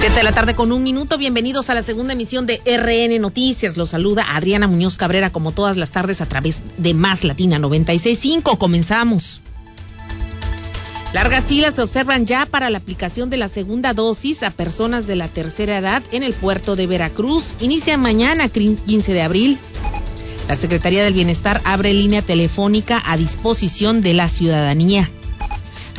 [0.00, 1.18] Siete de la tarde con un minuto.
[1.18, 3.76] Bienvenidos a la segunda emisión de RN Noticias.
[3.76, 8.58] Los saluda Adriana Muñoz Cabrera, como todas las tardes, a través de Más Latina 965.
[8.58, 9.42] Comenzamos.
[11.12, 15.16] Largas filas se observan ya para la aplicación de la segunda dosis a personas de
[15.16, 17.56] la tercera edad en el puerto de Veracruz.
[17.60, 19.58] Inicia mañana, 15 de abril.
[20.48, 25.10] La Secretaría del Bienestar abre línea telefónica a disposición de la ciudadanía.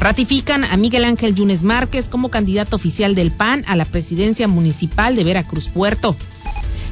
[0.02, 5.16] Ratifican a Miguel Ángel Yunes Márquez como candidato oficial del PAN a la presidencia municipal
[5.16, 6.18] de Veracruz Puerto.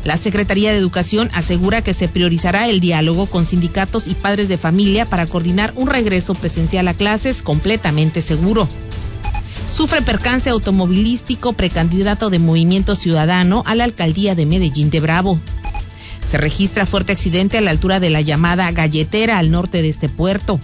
[0.04, 4.60] La Secretaría de Educación asegura que se priorizará el diálogo con sindicatos y padres de
[4.60, 8.70] familia para coordinar un regreso presencial a clases completamente seguro.
[9.72, 15.40] Sufre percance automovilístico precandidato de Movimiento Ciudadano a la alcaldía de Medellín de Bravo.
[16.30, 20.10] Se registra fuerte accidente a la altura de la llamada Galletera al norte de este
[20.10, 20.60] puerto.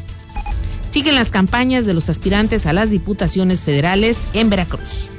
[0.95, 5.09] Siguen las campañas de los aspirantes a las diputaciones federales en Veracruz.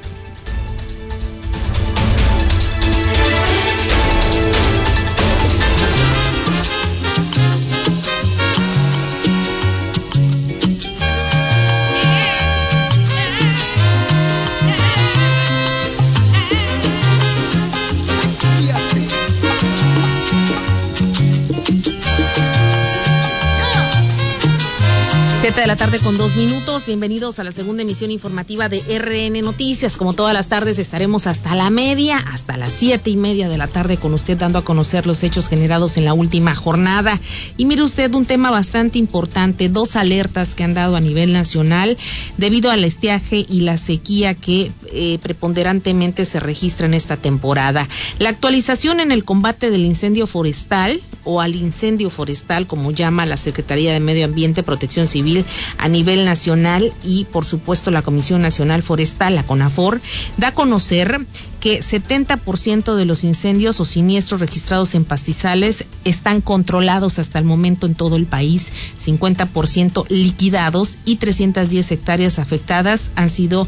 [25.62, 26.84] De la tarde con dos minutos.
[26.84, 29.96] Bienvenidos a la segunda emisión informativa de RN Noticias.
[29.96, 33.66] Como todas las tardes estaremos hasta la media, hasta las siete y media de la
[33.66, 37.18] tarde con usted dando a conocer los hechos generados en la última jornada.
[37.56, 41.96] Y mire usted un tema bastante importante, dos alertas que han dado a nivel nacional
[42.36, 47.88] debido al estiaje y la sequía que eh, preponderantemente se registra en esta temporada.
[48.18, 53.38] La actualización en el combate del incendio forestal o al incendio forestal, como llama la
[53.38, 55.45] Secretaría de Medio Ambiente, Protección Civil,
[55.78, 60.00] a nivel nacional y por supuesto la Comisión Nacional Forestal, la CONAFOR,
[60.36, 61.26] da a conocer
[61.60, 67.86] que 70% de los incendios o siniestros registrados en pastizales están controlados hasta el momento
[67.86, 68.72] en todo el país,
[69.04, 73.66] 50% liquidados y 310 hectáreas afectadas han sido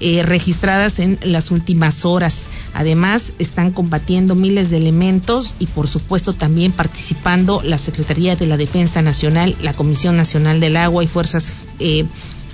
[0.00, 2.46] eh, registradas en las últimas horas.
[2.74, 8.56] Además, están combatiendo miles de elementos y por supuesto también participando la Secretaría de la
[8.56, 12.04] Defensa Nacional, la Comisión Nacional del Agua y fuerzas eh,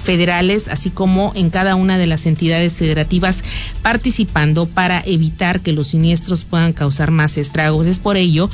[0.04, 3.42] federales, así como en cada una de las entidades federativas
[3.82, 7.86] participando para evitar que los siniestros puedan causar más estragos.
[7.86, 8.50] Es por ello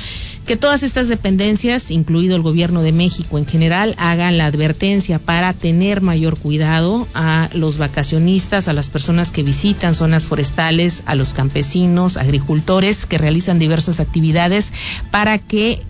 [0.47, 5.53] que todas estas dependencias, incluido el gobierno de México en general, hagan la advertencia para
[5.53, 11.35] tener mayor cuidado a los vacacionistas, a las personas que visitan zonas forestales, a los
[11.35, 14.73] campesinos, agricultores que realizan diversas actividades
[15.11, 15.83] para que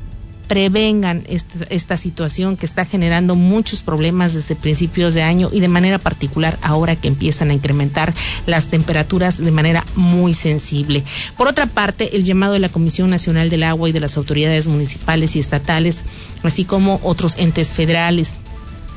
[0.50, 6.00] prevengan esta, situación que está generando muchos problemas desde principios de año y de manera
[6.00, 8.12] particular ahora que empiezan a incrementar
[8.46, 11.04] las temperaturas de manera muy sensible.
[11.36, 14.66] Por otra parte, el llamado de la Comisión Nacional del Agua y de las autoridades
[14.66, 16.02] municipales y estatales,
[16.42, 18.38] así como otros entes federales,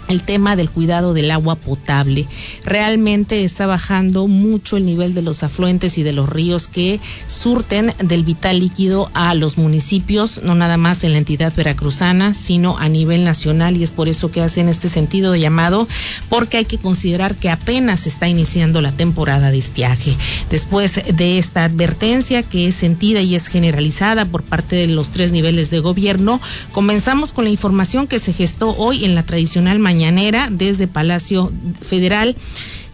[0.07, 2.27] el tema del cuidado del agua potable.
[2.63, 7.93] Realmente está bajando mucho el nivel de los afluentes y de los ríos que surten
[7.99, 12.89] del vital líquido a los municipios, no nada más en la entidad veracruzana, sino a
[12.89, 15.87] nivel nacional y es por eso que hacen este sentido de llamado,
[16.29, 20.15] porque hay que considerar que apenas está iniciando la temporada de estiaje.
[20.49, 25.31] Después de esta advertencia que es sentida y es generalizada por parte de los tres
[25.31, 29.92] niveles de gobierno, comenzamos con la información que se gestó hoy en la tradicional mañana
[29.93, 32.35] mañanera desde Palacio Federal.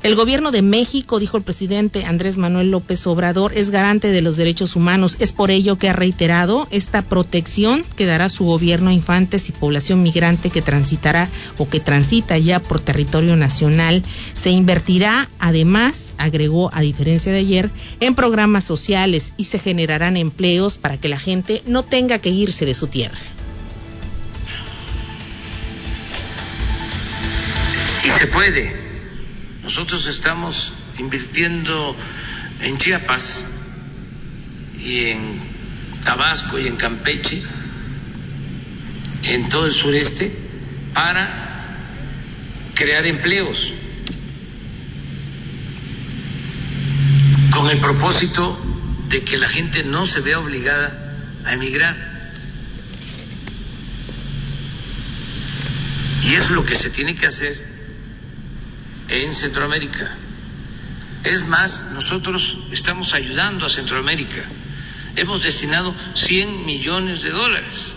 [0.03, 4.37] El gobierno de México, dijo el presidente Andrés Manuel López Obrador, es garante de los
[4.37, 5.17] derechos humanos.
[5.19, 9.53] Es por ello que ha reiterado esta protección que dará su gobierno a infantes y
[9.53, 14.03] población migrante que transitará o que transita ya por territorio nacional.
[14.33, 20.77] Se invertirá, además, agregó a diferencia de ayer, en programas sociales y se generarán empleos
[20.77, 23.17] para que la gente no tenga que irse de su tierra.
[28.17, 28.75] Se puede.
[29.63, 31.95] Nosotros estamos invirtiendo
[32.61, 33.45] en Chiapas
[34.79, 35.39] y en
[36.03, 37.41] Tabasco y en Campeche,
[39.23, 40.31] en todo el sureste,
[40.93, 41.77] para
[42.75, 43.73] crear empleos
[47.51, 48.57] con el propósito
[49.09, 52.09] de que la gente no se vea obligada a emigrar.
[56.23, 57.68] Y es lo que se tiene que hacer
[59.09, 60.15] en Centroamérica.
[61.25, 64.41] Es más, nosotros estamos ayudando a Centroamérica.
[65.15, 67.93] Hemos destinado 100 millones de dólares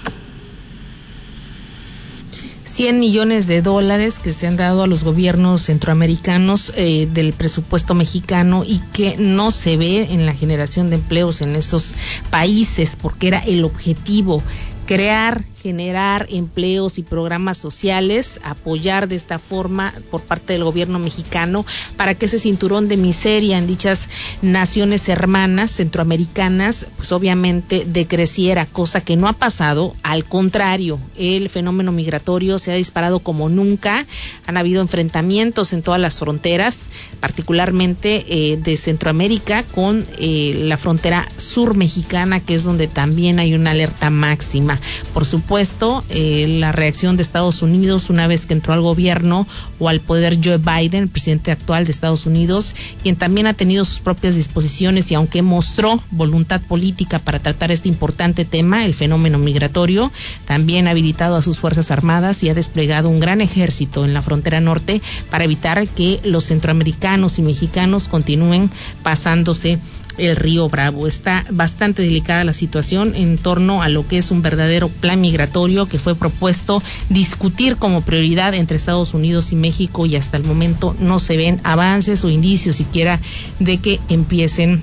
[2.73, 7.94] 100 millones de dólares que se han dado a los gobiernos centroamericanos eh, del presupuesto
[7.94, 11.94] mexicano y que no se ve en la generación de empleos en esos
[12.31, 14.43] países porque era el objetivo
[14.87, 21.64] crear generar empleos y programas sociales, apoyar de esta forma por parte del gobierno mexicano
[21.97, 24.09] para que ese cinturón de miseria en dichas
[24.43, 29.94] naciones hermanas centroamericanas, pues obviamente decreciera, cosa que no ha pasado.
[30.03, 34.05] Al contrario, el fenómeno migratorio se ha disparado como nunca.
[34.47, 41.29] Han habido enfrentamientos en todas las fronteras, particularmente eh, de Centroamérica con eh, la frontera
[41.37, 44.81] sur mexicana, que es donde también hay una alerta máxima.
[45.14, 49.46] Por supuesto, puesto eh, la reacción de Estados Unidos una vez que entró al gobierno
[49.78, 53.84] o al poder Joe Biden, el presidente actual de Estados Unidos, quien también ha tenido
[53.84, 59.37] sus propias disposiciones y aunque mostró voluntad política para tratar este importante tema, el fenómeno
[59.37, 60.10] migratorio,
[60.46, 64.22] también ha habilitado a sus Fuerzas Armadas y ha desplegado un gran ejército en la
[64.22, 68.70] frontera norte para evitar que los centroamericanos y mexicanos continúen
[69.02, 69.78] pasándose
[70.19, 71.06] el río Bravo.
[71.06, 75.87] Está bastante delicada la situación en torno a lo que es un verdadero plan migratorio
[75.87, 80.94] que fue propuesto discutir como prioridad entre Estados Unidos y México y hasta el momento
[80.99, 83.20] no se ven avances o indicios siquiera
[83.59, 84.82] de que empiecen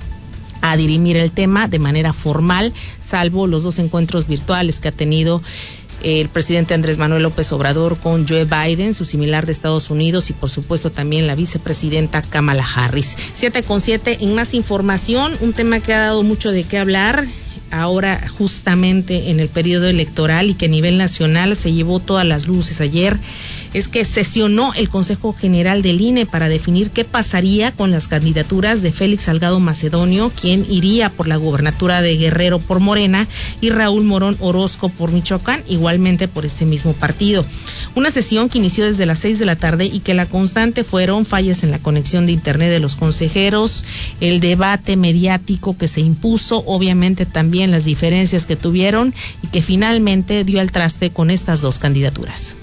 [0.62, 5.42] a dirimir el tema de manera formal, salvo los dos encuentros virtuales que ha tenido
[6.04, 10.34] el presidente Andrés Manuel López Obrador con Joe Biden, su similar de Estados Unidos, y
[10.34, 13.16] por supuesto también la vicepresidenta Kamala Harris.
[13.34, 17.28] Siete con siete, en más información, un tema que ha dado mucho de qué hablar
[17.72, 22.48] ahora justamente en el periodo electoral y que a nivel nacional se llevó todas las
[22.48, 23.20] luces ayer
[23.74, 28.82] es que sesionó el Consejo General del INE para definir qué pasaría con las candidaturas
[28.82, 33.28] de Félix Salgado Macedonio, quien iría por la gubernatura de Guerrero por Morena,
[33.62, 37.46] y Raúl Morón Orozco por Michoacán, igualmente por este mismo partido.
[37.96, 41.26] Una sesión que inició desde las seis de la tarde y que la constante fueron
[41.26, 43.86] fallas en la conexión de Internet de los consejeros,
[44.20, 49.14] el debate mediático que se impuso, obviamente también las diferencias que tuvieron
[49.44, 52.56] y que finalmente dio al traste con estas dos candidaturas.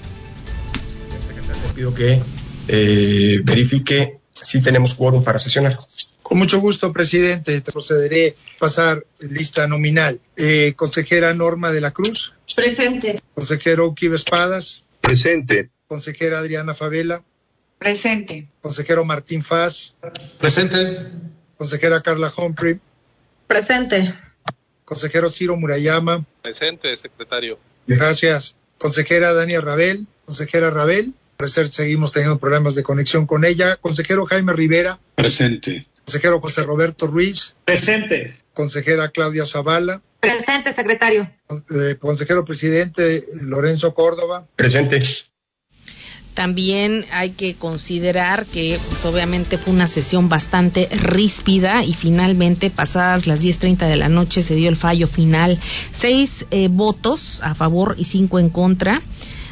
[1.67, 2.19] Le pido que
[2.67, 5.77] eh, verifique si tenemos quórum para sesionar.
[6.27, 7.61] Con mucho gusto, presidente.
[7.61, 10.19] Procederé a pasar lista nominal.
[10.35, 12.33] Eh, consejera Norma de la Cruz.
[12.53, 13.21] Presente.
[13.33, 14.83] Consejero Kiva Espadas.
[14.99, 15.69] Presente.
[15.87, 17.23] Consejera Adriana Favela.
[17.77, 18.47] Presente.
[18.61, 19.93] Consejero Martín Faz.
[20.37, 21.11] Presente.
[21.57, 22.79] Consejera Carla Humphrey.
[23.47, 24.13] Presente.
[24.87, 26.25] Consejero Ciro Murayama.
[26.41, 27.59] Presente, secretario.
[27.87, 28.55] Gracias.
[28.77, 30.07] Consejera Dania Rabel.
[30.25, 31.13] Consejera Rabel.
[31.35, 33.75] Parecer seguimos teniendo problemas de conexión con ella.
[33.75, 34.97] Consejero Jaime Rivera.
[35.15, 35.87] Presente.
[36.05, 37.53] Consejero José Roberto Ruiz.
[37.65, 38.35] Presente.
[38.53, 40.01] Consejera Claudia Zavala.
[40.21, 41.29] Presente, secretario.
[41.69, 44.47] Eh, consejero presidente Lorenzo Córdoba.
[44.55, 44.99] Presente.
[46.37, 53.25] También hay que considerar que pues, obviamente fue una sesión bastante ríspida y finalmente pasadas
[53.25, 55.59] las 10.30 de la noche se dio el fallo final.
[55.91, 59.01] Seis eh, votos a favor y cinco en contra.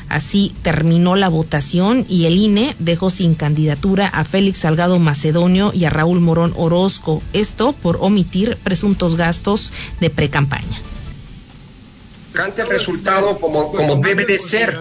[0.09, 5.85] Así terminó la votación y el INE dejó sin candidatura a Félix Salgado Macedonio y
[5.85, 7.23] a Raúl Morón Orozco.
[7.33, 10.77] Esto por omitir presuntos gastos de precampaña
[12.35, 14.77] cante el resultado como, como debe de ser.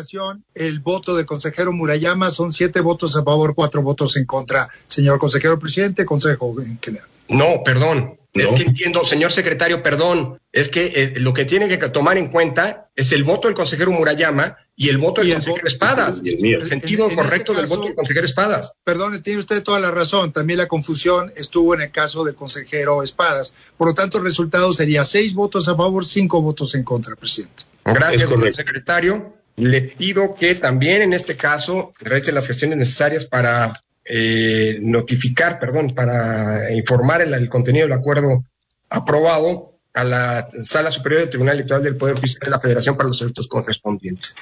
[0.55, 4.69] El voto del consejero Murayama son siete votos a favor, cuatro votos en contra.
[4.87, 7.09] Señor consejero presidente, consejo en general.
[7.29, 8.19] No, perdón.
[8.35, 12.31] Es que entiendo, señor secretario, perdón, es que eh, lo que tiene que tomar en
[12.31, 16.21] cuenta es el voto del consejero Murayama y el voto del consejero Espadas.
[16.25, 18.75] El, sentido correcto del voto del consejero Espadas.
[18.83, 20.33] Perdón, tiene usted toda la razón.
[20.33, 23.55] También la confusión estuvo en el caso del consejero Espadas.
[23.77, 27.65] Por lo tanto, el resultado sería seis votos a favor, cinco votos en contra, presidente.
[27.85, 29.35] Gracias, señor secretario.
[29.57, 35.91] Le pido que también en este caso realice las gestiones necesarias para eh, notificar, perdón,
[35.91, 38.45] para informar el, contenido del acuerdo
[38.91, 43.09] aprobado a la Sala Superior del Tribunal Electoral del Poder Judicial de la Federación para
[43.09, 44.37] los efectos correspondientes.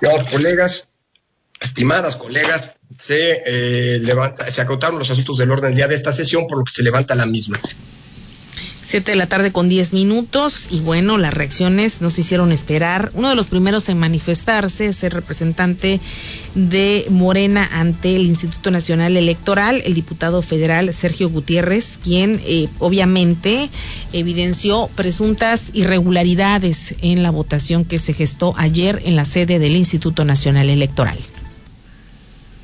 [0.00, 0.88] Estimados colegas,
[1.60, 6.12] estimadas colegas, se, eh, levanta, se acotaron los asuntos del orden del día de esta
[6.12, 7.58] sesión, por lo que se levanta la misma.
[8.92, 13.10] 7 de la tarde con 10 minutos y bueno, las reacciones nos hicieron esperar.
[13.14, 15.98] Uno de los primeros en manifestarse es el representante
[16.54, 23.70] de Morena ante el Instituto Nacional Electoral, el diputado federal Sergio Gutiérrez, quien eh, obviamente
[24.12, 30.26] evidenció presuntas irregularidades en la votación que se gestó ayer en la sede del Instituto
[30.26, 31.18] Nacional Electoral.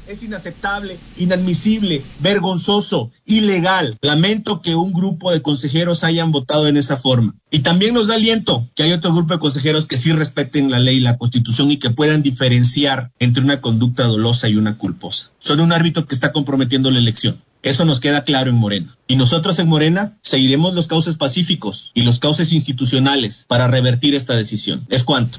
[0.08, 3.98] Es inaceptable, inadmisible, vergonzoso, ilegal.
[4.00, 7.34] Lamento que un grupo de consejeros hayan votado en esa forma.
[7.50, 10.78] Y también nos da aliento que hay otro grupo de consejeros que sí respeten la
[10.78, 15.30] ley y la constitución y que puedan diferenciar entre una conducta dolosa y una culposa.
[15.38, 17.42] Son un árbitro que está comprometiendo la elección.
[17.62, 18.96] Eso nos queda claro en Morena.
[19.08, 24.34] Y nosotros en Morena seguiremos los cauces pacíficos y los cauces institucionales para revertir esta
[24.34, 24.86] decisión.
[24.88, 25.38] Es cuanto.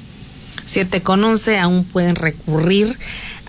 [0.65, 2.95] 7 con 11 aún pueden recurrir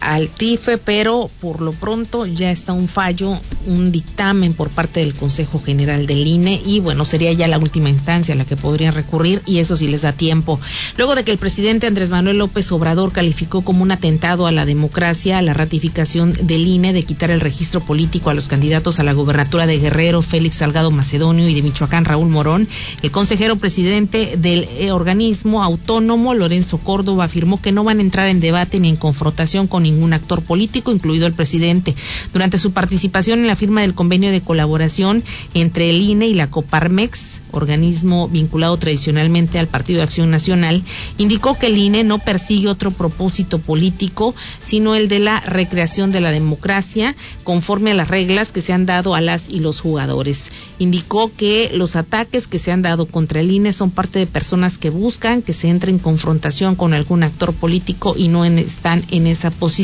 [0.00, 5.14] al TIFE, pero por lo pronto ya está un fallo, un dictamen por parte del
[5.14, 8.94] Consejo General del INE y bueno, sería ya la última instancia a la que podrían
[8.94, 10.58] recurrir y eso sí les da tiempo.
[10.96, 14.64] Luego de que el presidente Andrés Manuel López Obrador calificó como un atentado a la
[14.64, 19.12] democracia la ratificación del INE de quitar el registro político a los candidatos a la
[19.12, 22.68] gobernatura de Guerrero, Félix Salgado Macedonio y de Michoacán, Raúl Morón,
[23.02, 28.28] el consejero presidente del eh, organismo autónomo, Lorenzo Córdoba, afirmó que no van a entrar
[28.28, 31.94] en debate ni en confrontación con ningún actor político, incluido el presidente.
[32.32, 35.22] Durante su participación en la firma del convenio de colaboración
[35.54, 40.82] entre el INE y la Coparmex, organismo vinculado tradicionalmente al Partido de Acción Nacional,
[41.18, 46.20] indicó que el INE no persigue otro propósito político, sino el de la recreación de
[46.20, 50.44] la democracia conforme a las reglas que se han dado a las y los jugadores.
[50.78, 54.78] Indicó que los ataques que se han dado contra el INE son parte de personas
[54.78, 59.26] que buscan que se entre en confrontación con algún actor político y no están en
[59.26, 59.79] esa posición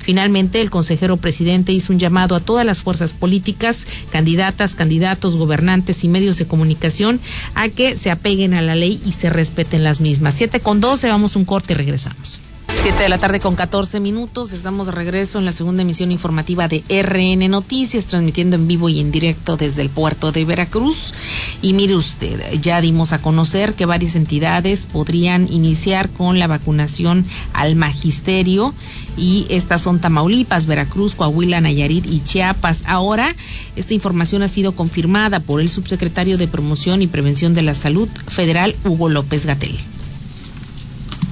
[0.00, 6.04] Finalmente, el consejero presidente hizo un llamado a todas las fuerzas políticas, candidatas, candidatos, gobernantes
[6.04, 7.20] y medios de comunicación
[7.54, 10.34] a que se apeguen a la ley y se respeten las mismas.
[10.34, 12.51] Siete con doce, vamos un corte y regresamos.
[12.74, 14.52] Siete de la tarde con 14 minutos.
[14.52, 18.98] Estamos de regreso en la segunda emisión informativa de RN Noticias, transmitiendo en vivo y
[18.98, 21.14] en directo desde el puerto de Veracruz.
[21.60, 27.24] Y mire usted, ya dimos a conocer que varias entidades podrían iniciar con la vacunación
[27.52, 28.74] al magisterio
[29.16, 32.82] y estas son Tamaulipas, Veracruz, Coahuila, Nayarit y Chiapas.
[32.86, 33.34] Ahora,
[33.76, 38.08] esta información ha sido confirmada por el subsecretario de Promoción y Prevención de la Salud
[38.26, 39.78] Federal, Hugo López Gatel.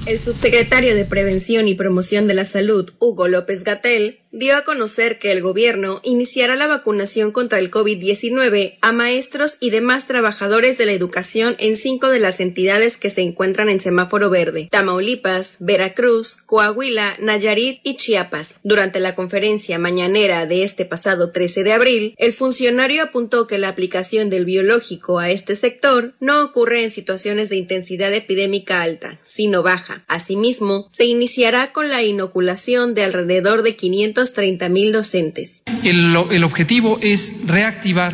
[0.07, 5.19] El subsecretario de Prevención y Promoción de la Salud, Hugo López Gatel, dio a conocer
[5.19, 10.85] que el gobierno iniciará la vacunación contra el COVID-19 a maestros y demás trabajadores de
[10.85, 16.37] la educación en cinco de las entidades que se encuentran en semáforo verde, Tamaulipas, Veracruz,
[16.45, 18.61] Coahuila, Nayarit y Chiapas.
[18.63, 23.67] Durante la conferencia mañanera de este pasado 13 de abril, el funcionario apuntó que la
[23.67, 29.61] aplicación del biológico a este sector no ocurre en situaciones de intensidad epidémica alta, sino
[29.61, 30.05] baja.
[30.07, 35.63] Asimismo, se iniciará con la inoculación de alrededor de 500 treinta mil docentes.
[35.83, 38.13] El, el objetivo es reactivar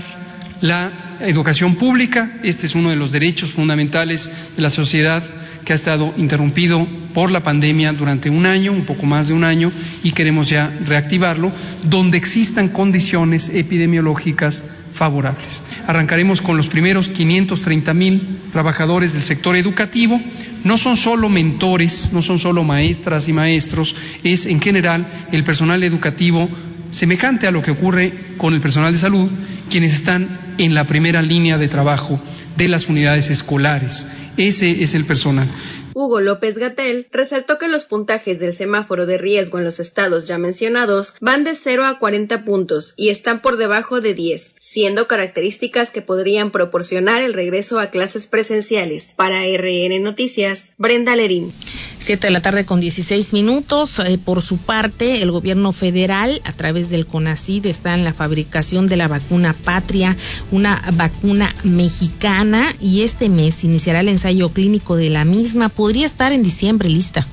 [0.61, 2.31] la educación pública.
[2.43, 5.23] Este es uno de los derechos fundamentales de la sociedad
[5.65, 9.43] que ha estado interrumpido por la pandemia durante un año, un poco más de un
[9.43, 9.69] año,
[10.01, 11.51] y queremos ya reactivarlo,
[11.83, 15.61] donde existan condiciones epidemiológicas favorables.
[15.85, 18.21] Arrancaremos con los primeros 530 mil
[18.51, 20.21] trabajadores del sector educativo.
[20.63, 25.83] No son solo mentores, no son solo maestras y maestros, es en general el personal
[25.83, 26.49] educativo
[26.89, 29.29] semejante a lo que ocurre con el personal de salud,
[29.69, 30.27] quienes están
[30.57, 32.19] en la primera línea de trabajo
[32.57, 34.07] de las unidades escolares.
[34.37, 35.47] Ese es el personal.
[35.99, 40.37] Hugo López Gatel resaltó que los puntajes del semáforo de riesgo en los estados ya
[40.37, 45.89] mencionados van de 0 a 40 puntos y están por debajo de 10, siendo características
[45.89, 49.13] que podrían proporcionar el regreso a clases presenciales.
[49.15, 51.51] Para RN Noticias, Brenda Lerín.
[52.07, 53.99] 7 de la tarde con 16 minutos.
[53.99, 58.87] Eh, por su parte, el gobierno federal, a través del CONACID, está en la fabricación
[58.87, 60.15] de la vacuna Patria,
[60.49, 65.67] una vacuna mexicana, y este mes iniciará el ensayo clínico de la misma.
[65.67, 67.27] Podría estar en diciembre lista.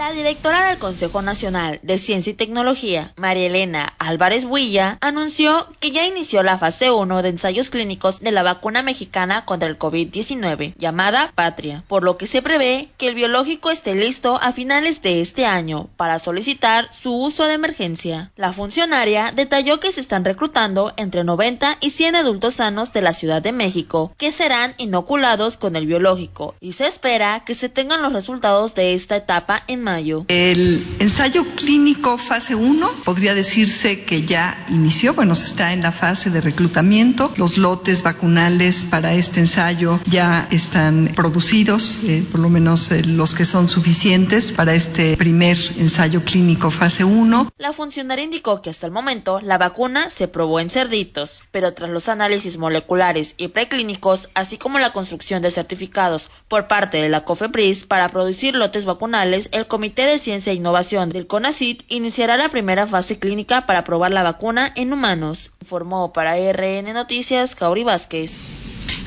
[0.00, 5.90] La directora del Consejo Nacional de Ciencia y Tecnología, María Elena Álvarez Huilla, anunció que
[5.90, 10.72] ya inició la fase 1 de ensayos clínicos de la vacuna mexicana contra el COVID-19,
[10.78, 15.20] llamada Patria, por lo que se prevé que el biológico esté listo a finales de
[15.20, 18.32] este año para solicitar su uso de emergencia.
[18.36, 23.12] La funcionaria detalló que se están reclutando entre 90 y 100 adultos sanos de la
[23.12, 28.00] Ciudad de México que serán inoculados con el biológico y se espera que se tengan
[28.00, 29.89] los resultados de esta etapa en
[30.28, 35.92] el ensayo clínico fase 1 podría decirse que ya inició, bueno, se está en la
[35.92, 37.32] fase de reclutamiento.
[37.36, 43.34] Los lotes vacunales para este ensayo ya están producidos, eh, por lo menos eh, los
[43.34, 47.50] que son suficientes para este primer ensayo clínico fase 1.
[47.58, 51.90] La funcionaria indicó que hasta el momento la vacuna se probó en cerditos, pero tras
[51.90, 57.24] los análisis moleculares y preclínicos, así como la construcción de certificados por parte de la
[57.24, 62.50] COFEPRIS para producir lotes vacunales, el Comité de Ciencia e Innovación del CONACIT iniciará la
[62.50, 68.36] primera fase clínica para probar la vacuna en humanos, informó para RN Noticias Cauri Vázquez.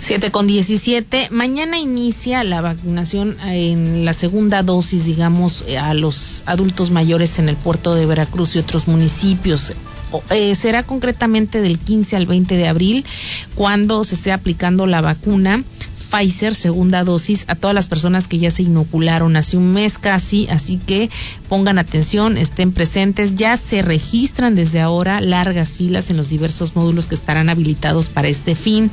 [0.02, 1.30] 7 con 17.
[1.30, 7.50] Mañana inicia la vacunación en la segunda dosis, digamos, eh, a los adultos mayores en
[7.50, 9.74] el puerto de Veracruz y otros municipios.
[10.30, 13.06] Eh, será concretamente del 15 al 20 de abril
[13.56, 15.64] cuando se esté aplicando la vacuna
[16.14, 20.48] Pfizer segunda dosis a todas las personas que ya se inocularon hace un mes casi,
[20.50, 21.10] así que
[21.50, 27.08] pongan atención, estén presentes, ya se registran desde ahora largas filas en los diversos módulos
[27.08, 28.92] que estarán habilitados para este fin.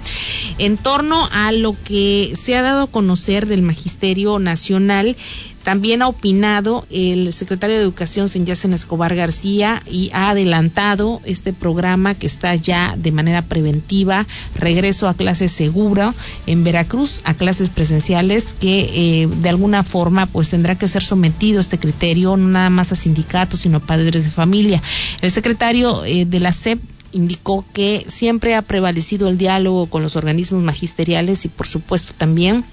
[0.59, 5.17] En torno a lo que se ha dado a conocer del Magisterio Nacional,
[5.63, 12.15] también ha opinado el secretario de Educación, Senyacen Escobar García, y ha adelantado este programa
[12.15, 16.15] que está ya de manera preventiva, regreso a clases segura
[16.47, 21.61] en Veracruz, a clases presenciales, que eh, de alguna forma pues tendrá que ser sometido
[21.61, 24.83] este criterio, no nada más a sindicatos, sino a padres de familia.
[25.21, 26.81] El secretario eh, de la SEP
[27.13, 32.65] indicó que siempre ha prevalecido el diálogo con los organismos magisteriales y por supuesto también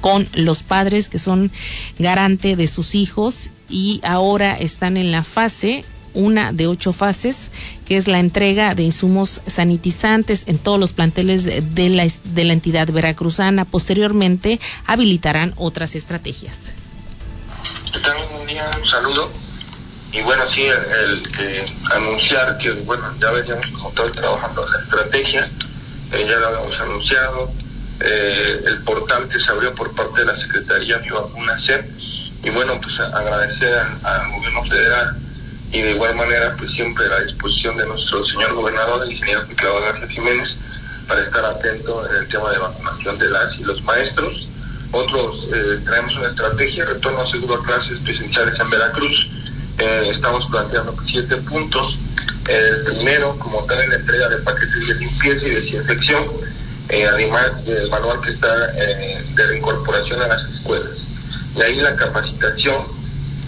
[0.00, 1.50] con los padres que son
[1.98, 5.84] garante de sus hijos y ahora están en la fase
[6.16, 7.50] una de ocho fases,
[7.86, 12.54] que es la entrega de insumos sanitizantes en todos los planteles de la, de la
[12.54, 13.64] entidad veracruzana.
[13.66, 16.74] Posteriormente habilitarán otras estrategias.
[18.40, 19.30] Un día, un saludo.
[20.12, 21.22] Y bueno, sí, el,
[21.94, 25.50] anunciar que, bueno, ya veníamos como todo trabajando la estrategia,
[26.12, 27.52] eh, ya lo habíamos anunciado,
[28.00, 31.56] eh, el portal que se abrió por parte de la Secretaría Mi Vacuna
[32.42, 33.74] y bueno, pues agradecer
[34.04, 35.16] al, gobierno federal
[35.72, 39.46] y de igual manera pues siempre a la disposición de nuestro señor gobernador, el ingeniero
[39.48, 40.50] Piclado García Jiménez,
[41.08, 44.48] para estar atento en el tema de vacunación de las y los maestros.
[44.92, 49.30] Otros eh, traemos una estrategia, retorno a seguro a clases presenciales en Veracruz.
[49.78, 51.98] Eh, estamos planteando siete puntos.
[52.48, 56.24] El primero, como tal, en la entrega de paquetes de limpieza y desinfección
[56.88, 60.92] eh, además del manual que está eh, de reincorporación a las escuelas.
[61.56, 62.84] Y ahí la capacitación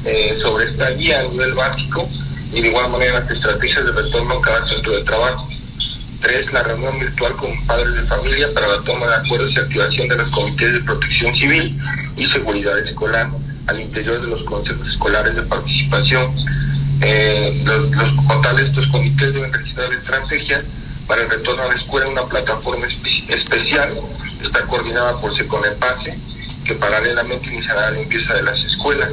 [0.05, 2.09] eh, sobre esta guía a nivel básico
[2.53, 5.49] y de igual manera las estrategias de retorno a cada centro de trabajo.
[6.21, 10.09] Tres, la reunión virtual con padres de familia para la toma de acuerdos y activación
[10.09, 11.81] de los comités de protección civil
[12.17, 13.31] y seguridad escolar
[13.69, 16.35] al interior de los consejos escolares de participación.
[17.65, 20.65] los, los, estos comités deben registrar estrategias
[21.09, 23.99] para el retorno a la escuela una plataforma especial,
[24.43, 26.17] está coordinada por Seconepase,
[26.65, 29.09] que paralelamente iniciará la limpieza de las escuelas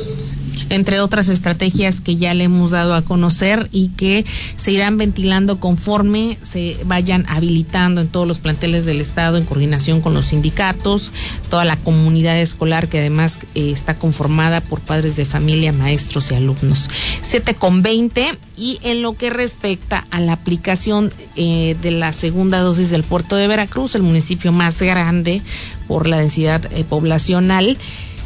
[0.69, 4.25] entre otras estrategias que ya le hemos dado a conocer y que
[4.55, 10.01] se irán ventilando conforme se vayan habilitando en todos los planteles del Estado en coordinación
[10.01, 11.11] con los sindicatos,
[11.49, 16.35] toda la comunidad escolar que además eh, está conformada por padres de familia, maestros y
[16.35, 16.89] alumnos.
[17.21, 22.59] 7 con 20 y en lo que respecta a la aplicación eh, de la segunda
[22.59, 25.41] dosis del puerto de Veracruz, el municipio más grande
[25.87, 27.77] por la densidad eh, poblacional,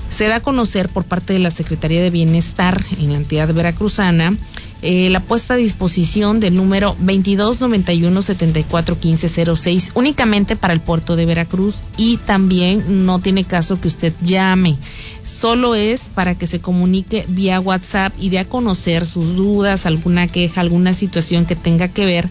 [0.10, 4.34] se da a conocer por parte de la Secretaría de Bienestar en la entidad veracruzana
[4.82, 12.16] eh, la puesta a disposición del número 2291-741506 únicamente para el puerto de Veracruz y
[12.18, 14.78] también no tiene caso que usted llame.
[15.24, 20.28] Solo es para que se comunique vía WhatsApp y dé a conocer sus dudas, alguna
[20.28, 22.30] queja, alguna situación que tenga que ver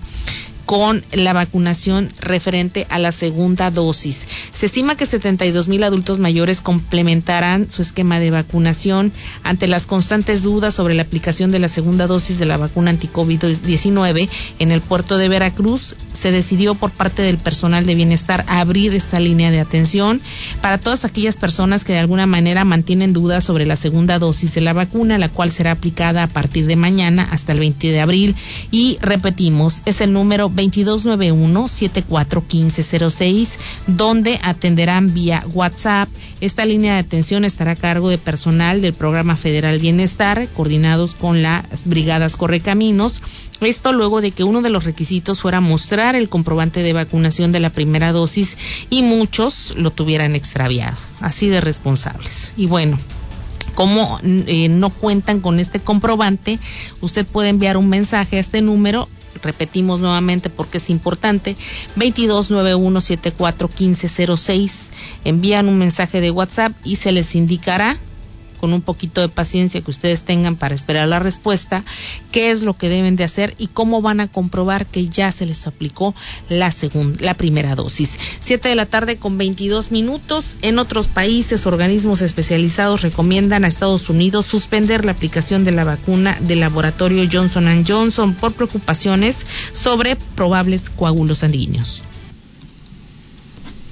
[0.68, 4.28] con la vacunación referente a la segunda dosis.
[4.52, 9.10] Se estima que 72 mil adultos mayores complementarán su esquema de vacunación
[9.44, 14.28] ante las constantes dudas sobre la aplicación de la segunda dosis de la vacuna anti-COVID-19
[14.58, 15.96] en el puerto de Veracruz.
[16.12, 20.20] Se decidió por parte del personal de bienestar abrir esta línea de atención
[20.60, 24.60] para todas aquellas personas que de alguna manera mantienen dudas sobre la segunda dosis de
[24.60, 28.36] la vacuna, la cual será aplicada a partir de mañana hasta el 20 de abril.
[28.70, 36.08] Y repetimos, es el número 2291-741506, donde atenderán vía WhatsApp.
[36.40, 41.42] Esta línea de atención estará a cargo de personal del Programa Federal Bienestar, coordinados con
[41.42, 43.22] las Brigadas Correcaminos.
[43.60, 47.60] Esto luego de que uno de los requisitos fuera mostrar el comprobante de vacunación de
[47.60, 48.58] la primera dosis
[48.90, 50.96] y muchos lo tuvieran extraviado.
[51.20, 52.52] Así de responsables.
[52.56, 52.98] Y bueno,
[53.78, 56.58] como eh, no cuentan con este comprobante,
[57.00, 59.08] usted puede enviar un mensaje a este número
[59.40, 61.56] repetimos nuevamente porque es importante,
[61.94, 64.72] 2291741506.
[65.22, 67.96] Envían un mensaje de WhatsApp y se les indicará
[68.58, 71.84] con un poquito de paciencia que ustedes tengan para esperar la respuesta,
[72.32, 75.46] qué es lo que deben de hacer y cómo van a comprobar que ya se
[75.46, 76.14] les aplicó
[76.48, 78.18] la segunda, la primera dosis.
[78.40, 80.56] Siete de la tarde con 22 minutos.
[80.62, 86.36] En otros países, organismos especializados recomiendan a Estados Unidos suspender la aplicación de la vacuna
[86.40, 92.02] del laboratorio Johnson Johnson por preocupaciones sobre probables coágulos sanguíneos.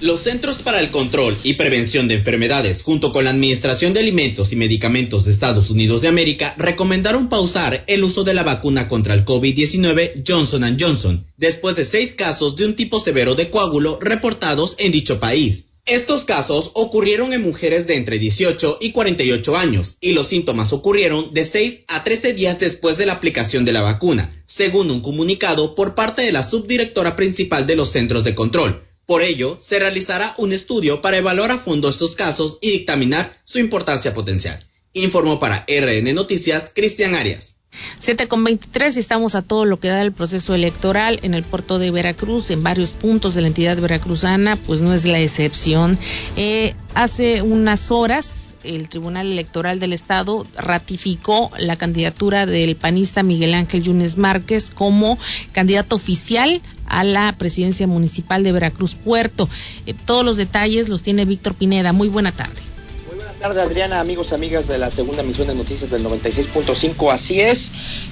[0.01, 4.53] Los Centros para el Control y Prevención de Enfermedades, junto con la Administración de Alimentos
[4.53, 9.15] y Medicamentos de Estados Unidos de América, recomendaron pausar el uso de la vacuna contra
[9.15, 14.75] el COVID-19 Johnson Johnson, después de seis casos de un tipo severo de coágulo reportados
[14.79, 15.69] en dicho país.
[15.87, 21.33] Estos casos ocurrieron en mujeres de entre 18 y 48 años y los síntomas ocurrieron
[21.33, 25.75] de 6 a 13 días después de la aplicación de la vacuna, según un comunicado
[25.75, 30.35] por parte de la subdirectora principal de los centros de control, por ello, se realizará
[30.37, 34.65] un estudio para evaluar a fondo estos casos y dictaminar su importancia potencial.
[34.93, 37.57] Informó para RN Noticias Cristian Arias.
[37.99, 41.45] 7 con 23 y estamos a todo lo que da el proceso electoral en el
[41.45, 45.99] puerto de Veracruz, en varios puntos de la entidad veracruzana, pues no es la excepción.
[46.37, 53.55] Eh, hace unas horas el Tribunal Electoral del Estado ratificó la candidatura del panista Miguel
[53.55, 55.19] Ángel Yunes Márquez como
[55.53, 59.49] candidato oficial a la presidencia municipal de Veracruz Puerto.
[59.87, 61.93] Eh, todos los detalles los tiene Víctor Pineda.
[61.93, 62.61] Muy buena tarde.
[63.09, 67.13] Muy buena tarde, Adriana, amigos, amigas de la segunda emisión de noticias del 96.5.
[67.13, 67.59] Así es.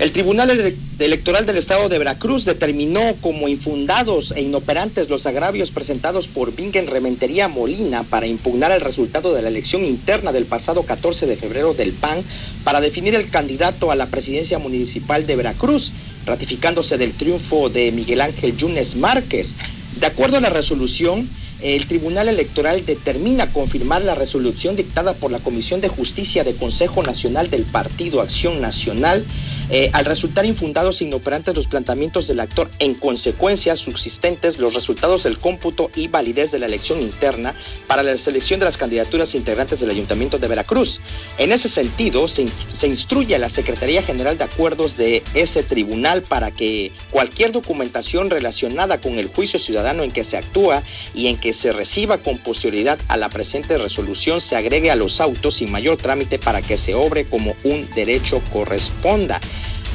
[0.00, 6.26] El Tribunal Electoral del Estado de Veracruz determinó como infundados e inoperantes los agravios presentados
[6.26, 11.26] por Bingen Rementería Molina para impugnar el resultado de la elección interna del pasado 14
[11.26, 12.24] de febrero del PAN
[12.64, 15.92] para definir el candidato a la presidencia municipal de Veracruz
[16.24, 19.54] ratificándose del triunfo de Miguel Ángel Yunes Márquez.
[19.94, 25.40] De acuerdo a la resolución, el Tribunal Electoral determina confirmar la resolución dictada por la
[25.40, 29.28] Comisión de Justicia de Consejo Nacional del Partido Acción Nacional
[29.70, 35.24] eh, al resultar infundados e inoperantes los planteamientos del actor, en consecuencia subsistentes los resultados
[35.24, 37.54] del cómputo y validez de la elección interna
[37.86, 41.00] para la selección de las candidaturas integrantes del Ayuntamiento de Veracruz.
[41.38, 42.46] En ese sentido, se,
[42.78, 48.30] se instruye a la Secretaría General de Acuerdos de ese tribunal para que cualquier documentación
[48.30, 50.82] relacionada con el juicio ciudadano en que se actúa
[51.14, 55.20] y en que se reciba con posterioridad a la presente resolución se agregue a los
[55.20, 59.40] autos sin mayor trámite para que se obre como un derecho corresponda.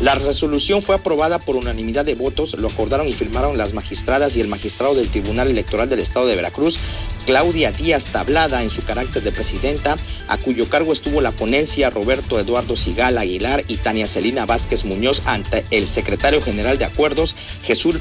[0.01, 4.41] La resolución fue aprobada por unanimidad de votos, lo acordaron y firmaron las magistradas y
[4.41, 6.79] el magistrado del Tribunal Electoral del Estado de Veracruz,
[7.29, 9.97] Claudia Díaz Tablada, en su carácter de presidenta,
[10.29, 15.21] a cuyo cargo estuvo la ponencia Roberto Eduardo Sigal Aguilar y Tania Celina Vázquez Muñoz
[15.27, 17.99] ante el secretario general de Acuerdos, Jesús,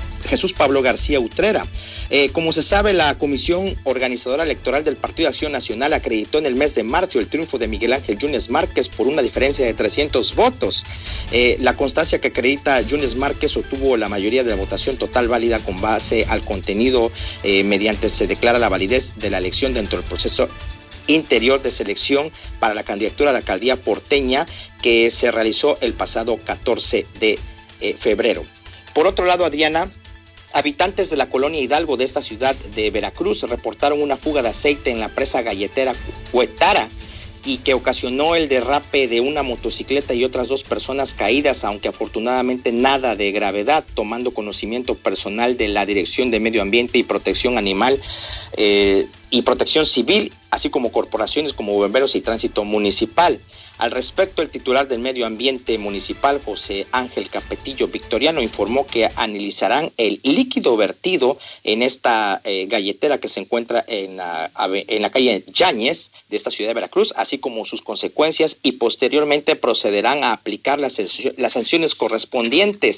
[0.56, 1.60] Pablo García Utrera.
[2.08, 6.46] Eh, como se sabe, la Comisión Organizadora Electoral del Partido de Acción Nacional acreditó en
[6.46, 9.74] el mes de marzo el triunfo de Miguel Ángel Yunes Márquez por una diferencia de
[9.74, 10.82] 300 votos.
[11.30, 15.58] Eh, la constancia que acredita Yunes Márquez obtuvo la mayoría de la votación total válida
[15.58, 17.12] con base al contenido
[17.42, 20.48] eh, mediante se declara la validez de la elección dentro del proceso
[21.06, 24.46] interior de selección para la candidatura a la alcaldía porteña
[24.82, 27.38] que se realizó el pasado 14 de
[27.98, 28.44] febrero.
[28.94, 29.90] Por otro lado, Adriana,
[30.52, 34.90] Habitantes de la colonia Hidalgo de esta ciudad de Veracruz reportaron una fuga de aceite
[34.90, 35.92] en la presa galletera
[36.30, 36.88] Cuetara
[37.44, 42.72] y que ocasionó el derrape de una motocicleta y otras dos personas caídas, aunque afortunadamente
[42.72, 48.00] nada de gravedad, tomando conocimiento personal de la Dirección de Medio Ambiente y Protección Animal
[48.56, 53.40] eh, y Protección Civil, así como corporaciones como Bomberos y Tránsito Municipal.
[53.78, 59.92] Al respecto, el titular del Medio Ambiente Municipal, José Ángel Capetillo Victoriano, informó que analizarán
[59.96, 65.44] el líquido vertido en esta eh, galletera que se encuentra en la, en la calle
[65.56, 65.98] Yáñez,
[66.28, 70.92] de esta ciudad de Veracruz, así como sus consecuencias y posteriormente procederán a aplicar las,
[71.36, 72.96] las sanciones correspondientes.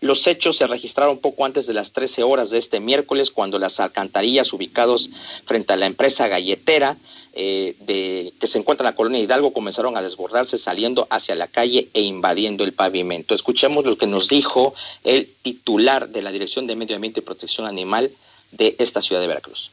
[0.00, 3.78] Los hechos se registraron poco antes de las 13 horas de este miércoles cuando las
[3.78, 5.08] alcantarillas ubicados
[5.46, 6.96] frente a la empresa galletera
[7.32, 11.46] eh, de, que se encuentra en la colonia Hidalgo comenzaron a desbordarse saliendo hacia la
[11.46, 13.34] calle e invadiendo el pavimento.
[13.34, 17.66] Escuchemos lo que nos dijo el titular de la Dirección de Medio Ambiente y Protección
[17.66, 18.10] Animal
[18.50, 19.70] de esta ciudad de Veracruz.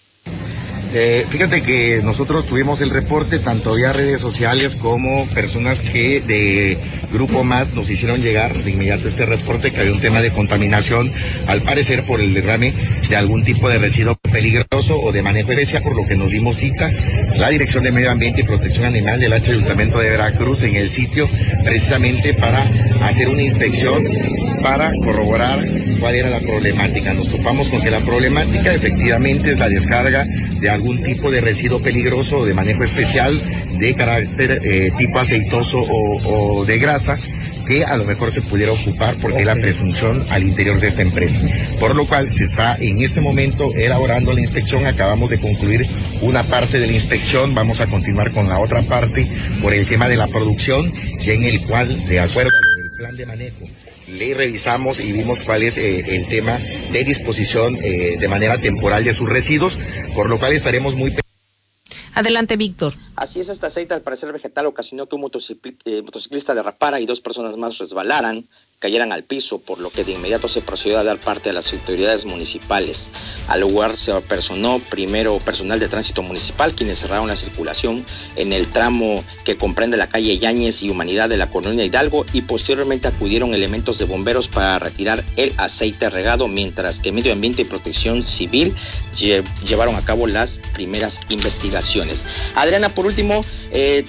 [0.93, 6.77] Eh, fíjate que nosotros tuvimos el reporte tanto vía redes sociales como personas que de
[7.11, 11.11] Grupo Más nos hicieron llegar de inmediato este reporte que había un tema de contaminación,
[11.47, 12.73] al parecer por el derrame
[13.09, 16.55] de algún tipo de residuo peligroso o de manejo de por lo que nos dimos
[16.55, 16.89] cita
[17.35, 20.89] la Dirección de Medio Ambiente y Protección Animal del H Ayuntamiento de Veracruz en el
[20.89, 21.29] sitio
[21.63, 22.63] precisamente para
[23.03, 24.05] hacer una inspección
[24.63, 25.63] para corroborar
[25.99, 27.13] cuál era la problemática.
[27.13, 30.25] Nos topamos con que la problemática efectivamente es la descarga
[30.59, 33.37] de algún algún tipo de residuo peligroso o de manejo especial
[33.77, 37.17] de carácter eh, tipo aceitoso o, o de grasa
[37.65, 41.41] que a lo mejor se pudiera ocupar porque la presunción al interior de esta empresa.
[41.81, 45.85] Por lo cual se está en este momento elaborando la inspección, acabamos de concluir
[46.21, 49.27] una parte de la inspección, vamos a continuar con la otra parte
[49.61, 52.66] por el tema de la producción, y en el cual, de acuerdo a
[53.17, 53.65] de manejo,
[54.07, 59.03] le revisamos y vimos cuál es eh, el tema de disposición eh, de manera temporal
[59.03, 59.77] de sus residuos,
[60.15, 61.13] por lo cual estaremos muy
[62.17, 62.93] Adelante, Víctor.
[63.15, 65.29] Así es, este aceite al parecer vegetal ocasionó que un
[65.85, 68.47] eh, motociclista derrapara y dos personas más resbalaran
[68.79, 71.71] cayeran al piso, por lo que de inmediato se procedió a dar parte a las
[71.73, 72.99] autoridades municipales.
[73.47, 78.03] Al lugar se apersonó primero personal de tránsito municipal, quienes cerraron la circulación
[78.35, 82.41] en el tramo que comprende la calle Yáñez y Humanidad de la colonia Hidalgo y
[82.41, 87.65] posteriormente acudieron elementos de bomberos para retirar el aceite regado, mientras que Medio Ambiente y
[87.65, 88.75] Protección Civil
[89.65, 92.19] llevaron a cabo las primeras investigaciones.
[92.55, 94.03] Adriana, por último, eh,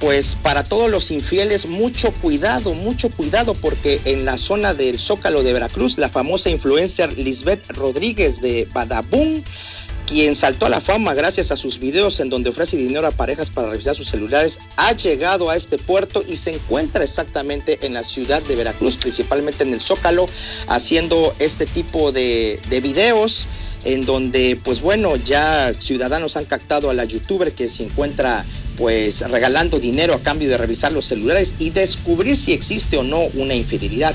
[0.00, 5.42] pues para todos los infieles mucho cuidado, mucho cuidado porque en la zona del Zócalo
[5.42, 9.42] de Veracruz la famosa influencer Lisbeth Rodríguez de Badabun
[10.08, 13.50] quien saltó a la fama gracias a sus videos en donde ofrece dinero a parejas
[13.50, 18.04] para revisar sus celulares, ha llegado a este puerto y se encuentra exactamente en la
[18.04, 20.26] ciudad de Veracruz, principalmente en el Zócalo,
[20.68, 23.46] haciendo este tipo de, de videos
[23.84, 28.44] en donde, pues bueno, ya ciudadanos han captado a la youtuber que se encuentra
[28.76, 33.22] pues regalando dinero a cambio de revisar los celulares y descubrir si existe o no
[33.34, 34.14] una infidelidad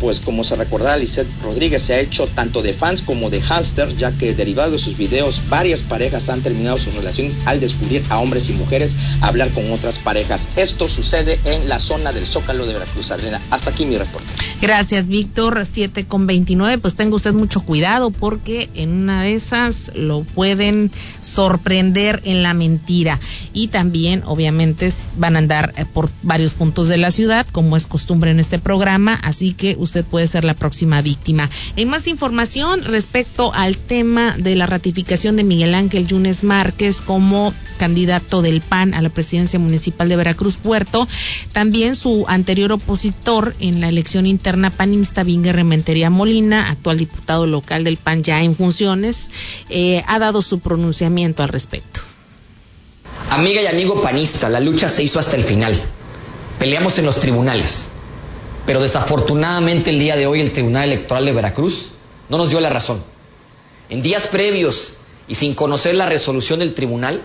[0.00, 3.94] pues como se recordará, Lizeth Rodríguez se ha hecho tanto de fans como de hamster,
[3.96, 8.18] ya que derivado de sus videos, varias parejas han terminado sus relaciones al descubrir a
[8.18, 10.40] hombres y mujeres hablar con otras parejas.
[10.56, 13.40] Esto sucede en la zona del Zócalo de Veracruz, Adriana.
[13.50, 14.28] Hasta aquí mi reporte.
[14.60, 15.64] Gracias, Víctor.
[15.64, 16.78] 7 con 29.
[16.78, 22.54] Pues tenga usted mucho cuidado porque en una de esas lo pueden sorprender en la
[22.54, 23.20] mentira.
[23.52, 27.86] Y también, obviamente, van a andar eh, por varios puntos de la ciudad, como es
[27.86, 29.14] costumbre en este programa.
[29.22, 31.48] Así que usted puede ser la próxima víctima.
[31.76, 37.54] En más información respecto al tema de la ratificación de Miguel Ángel Yunes Márquez como
[37.78, 41.06] candidato del PAN a la presidencia municipal de Veracruz Puerto,
[41.52, 47.84] también su anterior opositor en la elección interna panista, Vingue Rementería Molina, actual diputado local
[47.84, 49.30] del PAN ya en funciones,
[49.68, 52.00] eh, ha dado su pronunciamiento al respecto.
[53.30, 55.80] Amiga y amigo panista, la lucha se hizo hasta el final.
[56.58, 57.88] Peleamos en los tribunales
[58.66, 61.90] pero desafortunadamente el día de hoy el Tribunal Electoral de Veracruz
[62.28, 63.02] no nos dio la razón.
[63.90, 64.94] En días previos
[65.28, 67.22] y sin conocer la resolución del tribunal,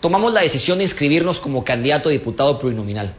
[0.00, 3.14] tomamos la decisión de inscribirnos como candidato a diputado plurinominal,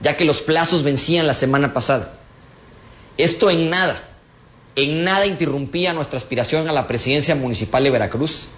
[0.00, 2.18] ya que los plazos vencían la semana pasada.
[3.16, 3.98] Esto en nada,
[4.74, 8.48] en nada interrumpía nuestra aspiración a la presidencia municipal de Veracruz,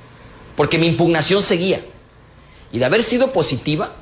[0.56, 1.80] porque mi impugnación seguía.
[2.72, 3.92] Y de haber sido positiva,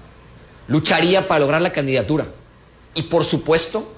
[0.66, 2.26] lucharía para lograr la candidatura
[2.96, 3.88] y por supuesto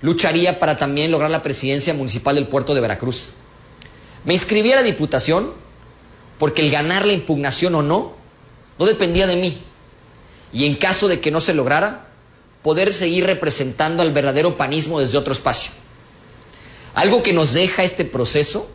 [0.00, 3.32] lucharía para también lograr la presidencia municipal del puerto de Veracruz.
[4.24, 5.52] Me inscribí a la diputación
[6.38, 8.12] porque el ganar la impugnación o no
[8.78, 9.58] no dependía de mí.
[10.52, 12.08] Y en caso de que no se lograra,
[12.62, 15.72] poder seguir representando al verdadero panismo desde otro espacio.
[16.94, 18.68] Algo que nos deja este proceso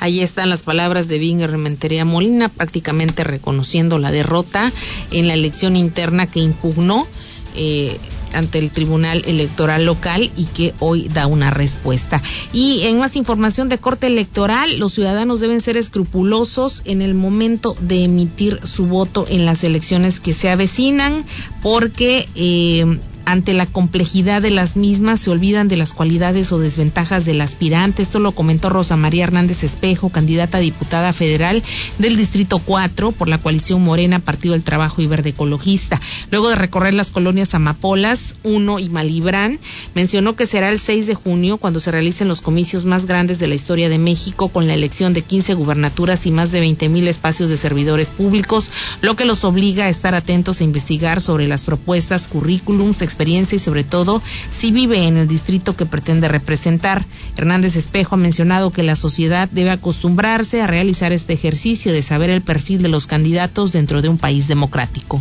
[0.00, 4.72] Ahí están las palabras de Vinger Rementería Molina, prácticamente reconociendo la derrota
[5.10, 7.08] en la elección interna que impugnó
[7.56, 7.98] eh,
[8.32, 12.22] ante el Tribunal Electoral Local y que hoy da una respuesta.
[12.52, 17.76] Y en más información de corte electoral, los ciudadanos deben ser escrupulosos en el momento
[17.80, 21.24] de emitir su voto en las elecciones que se avecinan
[21.62, 27.26] porque eh, ante la complejidad de las mismas se olvidan de las cualidades o desventajas
[27.26, 28.00] del aspirante.
[28.00, 31.62] Esto lo comentó Rosa María Hernández Espejo, candidata a diputada federal
[31.98, 36.00] del Distrito 4 por la coalición Morena, Partido del Trabajo y Verde Ecologista.
[36.30, 39.60] Luego de recorrer las colonias Amapolas 1 y Malibrán,
[39.94, 43.48] mencionó que será el 6 de junio cuando se realicen los comicios más grandes de
[43.48, 47.06] la historia de México con la elección de 15 gubernaturas y más de 20 mil
[47.06, 48.70] espacios de servidores públicos,
[49.02, 53.58] lo que los obliga a estar atentos a investigar sobre las propuestas, currículums, experiencia y
[53.58, 57.04] sobre todo si vive en el distrito que pretende representar.
[57.36, 62.30] Hernández Espejo ha mencionado que la sociedad debe acostumbrarse a realizar este ejercicio de saber
[62.30, 65.20] el perfil de los candidatos dentro de un país democrático.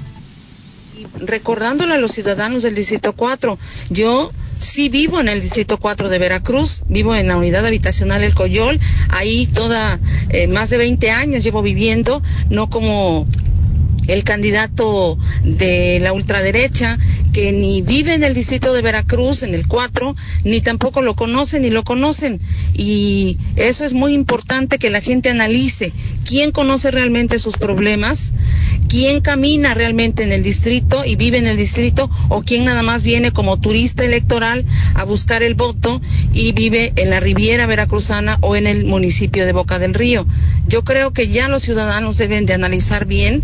[1.19, 3.57] Recordándole a los ciudadanos del Distrito 4,
[3.89, 8.35] yo sí vivo en el Distrito 4 de Veracruz, vivo en la unidad habitacional El
[8.35, 8.79] Coyol,
[9.09, 13.25] ahí toda, eh, más de 20 años llevo viviendo, no como
[14.07, 16.97] el candidato de la ultraderecha
[17.33, 21.61] que ni vive en el distrito de Veracruz, en el 4, ni tampoco lo conocen
[21.61, 22.39] ni lo conocen.
[22.73, 25.93] Y eso es muy importante que la gente analice
[26.25, 28.33] quién conoce realmente sus problemas,
[28.89, 33.03] quién camina realmente en el distrito y vive en el distrito o quién nada más
[33.03, 34.65] viene como turista electoral
[34.95, 36.01] a buscar el voto
[36.33, 40.25] y vive en la Riviera Veracruzana o en el municipio de Boca del Río.
[40.67, 43.43] Yo creo que ya los ciudadanos deben de analizar bien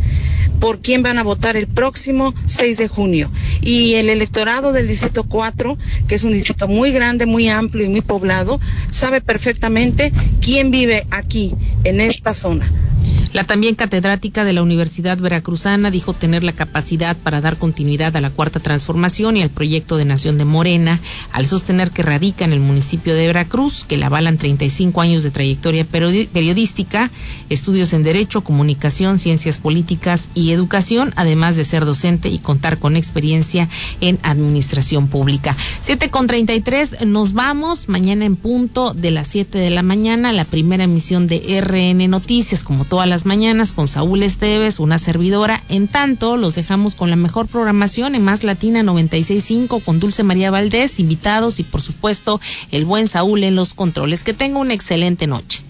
[0.63, 3.29] por quién van a votar el próximo 6 de junio.
[3.59, 7.89] Y el electorado del Distrito 4, que es un distrito muy grande, muy amplio y
[7.89, 12.65] muy poblado, sabe perfectamente quién vive aquí, en esta zona.
[13.33, 18.21] La también catedrática de la Universidad Veracruzana dijo tener la capacidad para dar continuidad a
[18.21, 20.99] la cuarta transformación y al proyecto de Nación de Morena,
[21.31, 25.31] al sostener que radica en el municipio de Veracruz, que la avalan 35 años de
[25.31, 27.09] trayectoria periodística,
[27.49, 32.95] estudios en Derecho, Comunicación, Ciencias Políticas y Educación, además de ser docente y contar con
[32.95, 33.67] experiencia
[33.99, 35.57] en administración pública.
[35.81, 40.45] 7 con 33, nos vamos mañana en punto de las 7 de la mañana, la
[40.45, 45.63] primera emisión de RN Noticias, como todas mañanas con Saúl Esteves, una servidora.
[45.69, 50.51] En tanto, los dejamos con la mejor programación en Más Latina 965 con Dulce María
[50.51, 52.39] Valdés, invitados y por supuesto
[52.71, 54.23] el buen Saúl en los controles.
[54.23, 55.61] Que tenga una excelente noche.